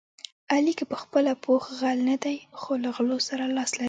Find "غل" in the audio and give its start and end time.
1.79-1.99